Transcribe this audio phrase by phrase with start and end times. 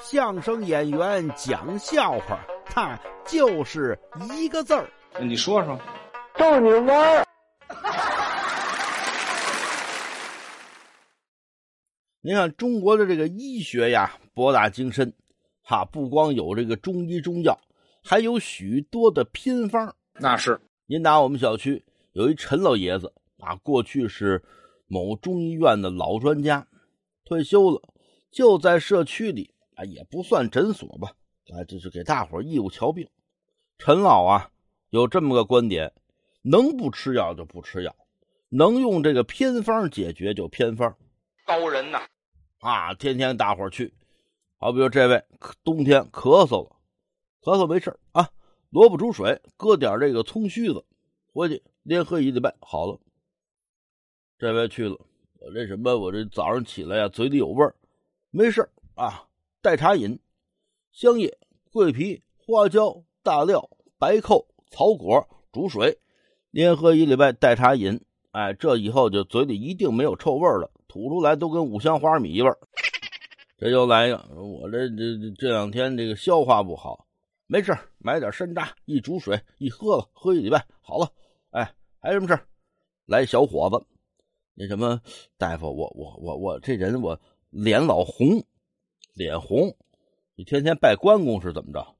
[0.00, 3.98] 相声演员讲笑话，他就是
[4.32, 4.88] 一个字儿。
[5.20, 5.78] 你说说，
[6.36, 7.26] 逗你玩儿。
[12.20, 15.14] 您看中国的这个医学呀，博大精深，
[15.62, 17.58] 哈，不光有这个中医中药，
[18.02, 19.94] 还有许多的偏方。
[20.14, 24.42] 那是您拿我们小区有一陈老爷子啊，过去是
[24.86, 26.66] 某中医院的老专家，
[27.24, 27.80] 退休了，
[28.30, 31.12] 就在社区里啊，也不算诊所吧，
[31.52, 33.08] 啊，就是给大伙义务瞧病。
[33.78, 34.50] 陈老啊，
[34.90, 35.92] 有这么个观点：
[36.42, 37.94] 能不吃药就不吃药，
[38.48, 40.96] 能用这个偏方解决就偏方。
[41.44, 42.06] 高人呐！
[42.60, 43.92] 啊，天天大伙去，
[44.56, 45.24] 好比说这位
[45.64, 46.76] 冬天咳嗽了，
[47.42, 48.30] 咳嗽没事啊，
[48.70, 50.84] 萝卜煮水，搁点这个葱须子，
[51.32, 53.00] 回去连喝一礼拜好了。
[54.38, 54.96] 这位去了，
[55.40, 57.74] 我这什么，我这早上起来呀，嘴里有味儿，
[58.30, 59.26] 没事啊，
[59.62, 60.18] 代茶饮，
[60.90, 61.38] 香叶、
[61.72, 65.96] 桂皮、花椒、大料、白蔻、草果煮水，
[66.50, 68.00] 连喝一礼拜代茶饮，
[68.32, 70.68] 哎，这以后就嘴里一定没有臭味了。
[70.88, 72.58] 吐出来都跟五香花米味儿，
[73.56, 77.06] 这又来一个，我这这这两天这个消化不好，
[77.46, 81.08] 没事买点山楂一煮水一喝了，喝一礼拜好了。
[81.52, 82.42] 哎，还有什么事
[83.06, 83.86] 来小伙子，
[84.54, 85.00] 那什么
[85.38, 87.18] 大夫，我我我我这人我
[87.50, 88.44] 脸老红，
[89.14, 89.76] 脸红，
[90.34, 91.94] 你天天拜关公是怎么着？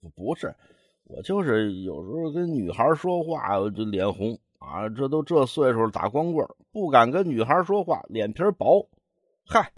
[0.00, 0.54] 不不是，
[1.04, 4.38] 我就是有时候跟女孩说话我就脸红。
[4.58, 8.86] 啊，这都这岁数打光棍不敢跟女孩说话，脸皮薄。
[9.46, 9.72] 嗨，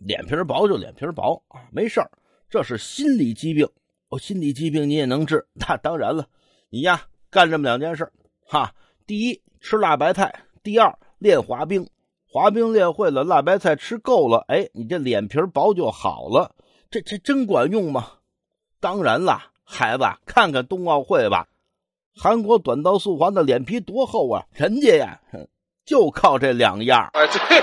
[0.00, 2.10] 脸皮薄就脸皮薄啊，没事儿，
[2.48, 3.68] 这是心理疾病。
[4.08, 5.46] 哦，心理疾病你也能治？
[5.52, 6.26] 那当然了，
[6.70, 8.10] 你呀干这么两件事
[8.46, 8.74] 哈。
[9.06, 10.30] 第一，吃辣白菜；
[10.62, 11.86] 第二，练滑冰。
[12.32, 16.54] 滑冰练会了，辣白菜吃够了，哎，你这脸皮薄就好了。
[16.90, 18.06] 这这真管用吗？
[18.80, 21.46] 当然了，孩子，看看冬奥会吧。
[22.16, 24.46] 韩国短道速滑的脸皮多厚啊！
[24.54, 25.20] 人家呀，
[25.84, 27.02] 就靠这两样。
[27.12, 27.62] 啊，对。